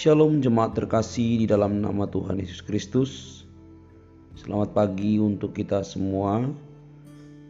[0.00, 3.44] Shalom jemaat terkasih di dalam nama Tuhan Yesus Kristus.
[4.32, 6.40] Selamat pagi untuk kita semua.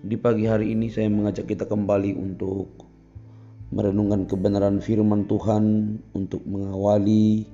[0.02, 2.90] Di pagi hari ini saya mengajak kita kembali untuk
[3.70, 7.46] merenungkan kebenaran firman Tuhan untuk mengawali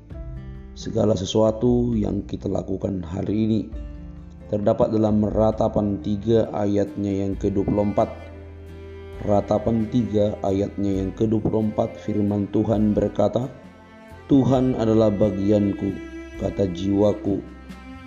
[0.72, 3.60] segala sesuatu yang kita lakukan hari ini.
[4.48, 8.00] Terdapat dalam ratapan 3 ayatnya yang ke-24.
[9.28, 13.65] Ratapan 3 ayatnya yang ke-24 firman Tuhan berkata,
[14.26, 15.94] Tuhan adalah bagianku,
[16.42, 17.38] kata jiwaku.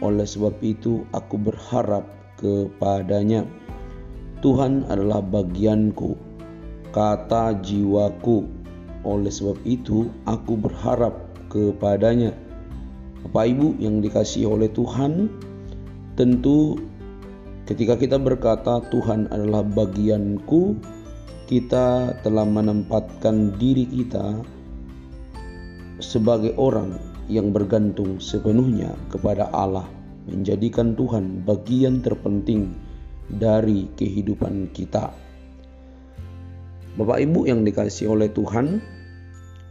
[0.03, 2.03] Oleh sebab itu, aku berharap
[2.35, 3.47] kepadanya.
[4.43, 6.19] Tuhan adalah bagianku,
[6.91, 8.51] kata jiwaku.
[9.07, 11.15] Oleh sebab itu, aku berharap
[11.47, 12.35] kepadanya.
[13.23, 15.31] Bapak Ibu yang dikasihi oleh Tuhan,
[16.19, 16.75] tentu
[17.63, 20.75] ketika kita berkata Tuhan adalah bagianku,
[21.47, 24.58] kita telah menempatkan diri kita
[26.09, 26.97] sebagai orang
[27.29, 29.85] yang bergantung sepenuhnya kepada Allah,
[30.25, 32.73] menjadikan Tuhan bagian terpenting
[33.29, 35.13] dari kehidupan kita.
[36.97, 38.81] Bapak Ibu yang dikasih oleh Tuhan,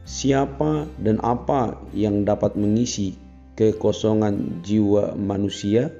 [0.06, 3.18] siapa dan apa yang dapat mengisi
[3.58, 5.90] kekosongan jiwa manusia?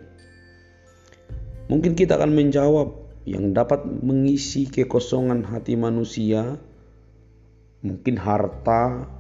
[1.67, 2.95] Mungkin kita akan menjawab
[3.27, 6.57] yang dapat mengisi kekosongan hati manusia,
[7.83, 9.18] mungkin harta,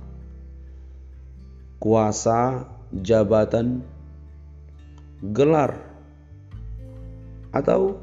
[1.78, 3.86] kuasa, jabatan,
[5.22, 5.78] gelar,
[7.54, 7.98] atau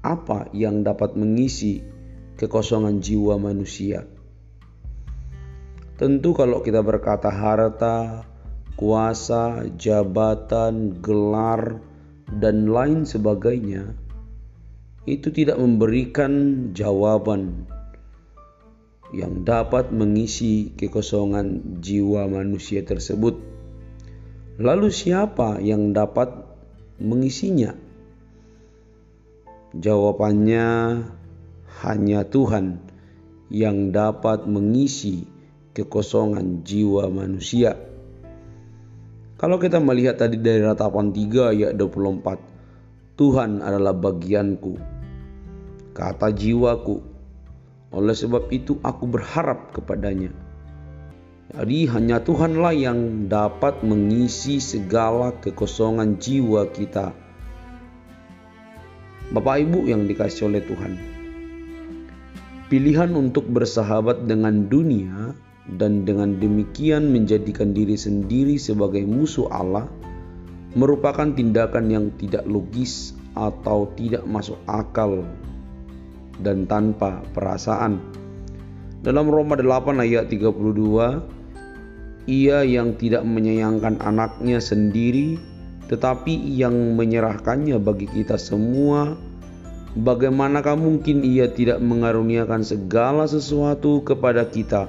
[0.00, 1.84] apa yang dapat mengisi
[2.40, 4.08] kekosongan jiwa manusia.
[6.00, 8.24] Tentu, kalau kita berkata harta,
[8.80, 11.76] kuasa, jabatan, gelar,
[12.40, 13.92] dan lain sebagainya,
[15.04, 16.32] itu tidak memberikan
[16.72, 17.68] jawaban
[19.10, 23.38] yang dapat mengisi kekosongan jiwa manusia tersebut.
[24.60, 26.30] Lalu, siapa yang dapat
[27.02, 27.74] mengisinya?
[29.74, 30.66] Jawabannya
[31.82, 32.82] hanya Tuhan
[33.50, 35.26] yang dapat mengisi
[35.74, 37.74] kekosongan jiwa manusia.
[39.40, 44.76] Kalau kita melihat tadi dari ratapan 3 ayat 24, Tuhan adalah bagianku,
[45.96, 47.09] kata jiwaku,
[47.90, 50.30] oleh sebab itu aku berharap kepadanya.
[51.50, 57.10] Jadi hanya Tuhanlah yang dapat mengisi segala kekosongan jiwa kita.
[59.34, 60.94] Bapak Ibu yang dikasih oleh Tuhan.
[62.70, 65.34] Pilihan untuk bersahabat dengan dunia
[65.74, 69.90] dan dengan demikian menjadikan diri sendiri sebagai musuh Allah
[70.78, 75.26] merupakan tindakan yang tidak logis atau tidak masuk akal
[76.40, 78.00] dan tanpa perasaan.
[79.00, 81.24] Dalam Roma 8 ayat 32,
[82.28, 85.40] ia yang tidak menyayangkan anaknya sendiri
[85.90, 89.18] tetapi yang menyerahkannya bagi kita semua,
[89.98, 94.86] bagaimanakah mungkin ia tidak mengaruniakan segala sesuatu kepada kita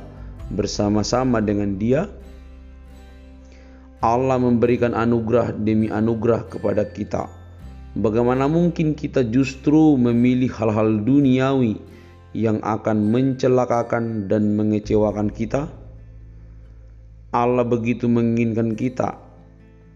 [0.54, 2.06] bersama-sama dengan dia?
[4.06, 7.41] Allah memberikan anugerah demi anugerah kepada kita
[7.92, 11.76] Bagaimana mungkin kita justru memilih hal-hal duniawi
[12.32, 15.68] yang akan mencelakakan dan mengecewakan kita?
[17.36, 19.20] Allah begitu menginginkan kita.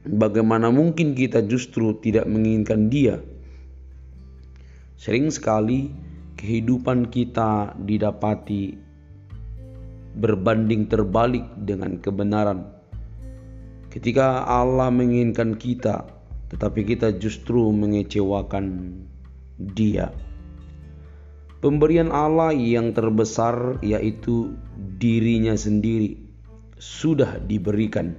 [0.03, 3.15] Bagaimana mungkin kita justru tidak menginginkan Dia?
[4.99, 5.91] Sering sekali
[6.35, 8.75] kehidupan kita didapati
[10.19, 12.63] berbanding terbalik dengan kebenaran.
[13.91, 16.14] Ketika Allah menginginkan kita
[16.55, 18.95] tetapi kita justru mengecewakan
[19.75, 20.07] Dia.
[21.59, 24.55] Pemberian Allah yang terbesar, yaitu
[24.95, 26.15] dirinya sendiri,
[26.79, 28.15] sudah diberikan.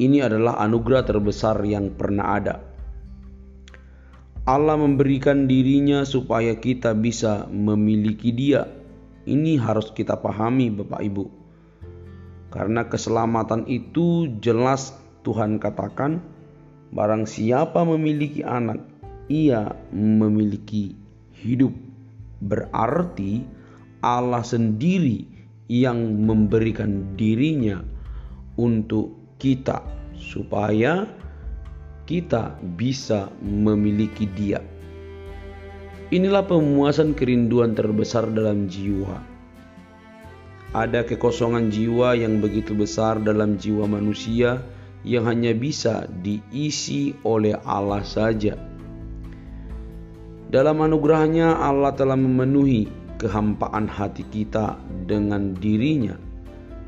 [0.00, 2.56] Ini adalah anugerah terbesar yang pernah ada.
[4.48, 8.64] Allah memberikan dirinya supaya kita bisa memiliki Dia.
[9.28, 11.24] Ini harus kita pahami, Bapak Ibu,
[12.48, 14.96] karena keselamatan itu jelas
[15.26, 16.35] Tuhan katakan
[16.94, 18.82] Barang siapa memiliki anak,
[19.26, 20.94] ia memiliki
[21.42, 21.74] hidup.
[22.42, 23.42] Berarti
[24.04, 25.26] Allah sendiri
[25.66, 27.82] yang memberikan dirinya
[28.54, 29.82] untuk kita
[30.14, 31.10] supaya
[32.06, 34.62] kita bisa memiliki Dia.
[36.14, 39.18] Inilah pemuasan kerinduan terbesar dalam jiwa.
[40.70, 44.62] Ada kekosongan jiwa yang begitu besar dalam jiwa manusia
[45.06, 48.58] yang hanya bisa diisi oleh Allah saja.
[50.50, 52.90] Dalam anugerahnya Allah telah memenuhi
[53.22, 54.74] kehampaan hati kita
[55.06, 56.18] dengan dirinya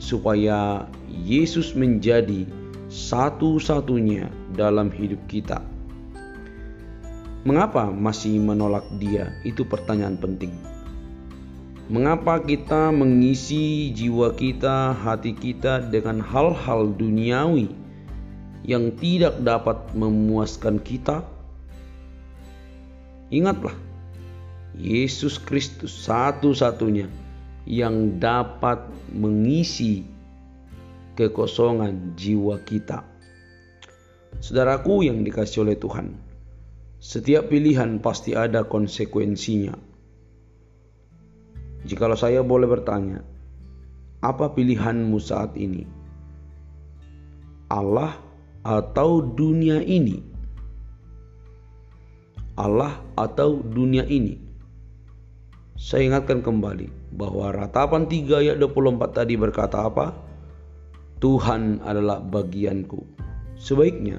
[0.03, 2.43] supaya Yesus menjadi
[2.91, 4.27] satu-satunya
[4.59, 5.63] dalam hidup kita.
[7.47, 9.31] Mengapa masih menolak Dia?
[9.47, 10.51] Itu pertanyaan penting.
[11.89, 17.88] Mengapa kita mengisi jiwa kita, hati kita dengan hal-hal duniawi
[18.69, 21.25] yang tidak dapat memuaskan kita?
[23.33, 23.73] Ingatlah,
[24.77, 27.09] Yesus Kristus satu-satunya
[27.65, 30.05] yang dapat mengisi
[31.17, 33.09] kekosongan jiwa kita.
[34.45, 36.13] Saudaraku yang dikasih oleh Tuhan,
[37.01, 39.73] setiap pilihan pasti ada konsekuensinya.
[41.89, 43.25] Jikalau saya boleh bertanya,
[44.21, 45.89] apa pilihanmu saat ini?
[47.73, 48.28] Allah
[48.63, 50.23] atau dunia ini?
[52.59, 54.39] Allah atau dunia ini?
[55.79, 60.11] Saya ingatkan kembali bahwa ratapan 3 ayat 24 tadi berkata apa?
[61.23, 63.03] Tuhan adalah bagianku.
[63.59, 64.19] Sebaiknya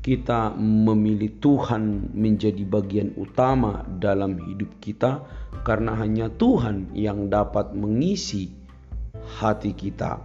[0.00, 5.22] kita memilih Tuhan menjadi bagian utama dalam hidup kita
[5.62, 8.50] karena hanya Tuhan yang dapat mengisi
[9.38, 10.18] hati kita.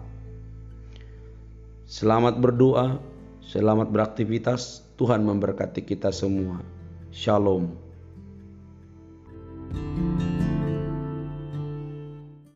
[1.86, 2.98] Selamat berdoa,
[3.46, 4.84] selamat beraktivitas.
[4.98, 6.60] Tuhan memberkati kita semua.
[7.14, 7.85] Shalom.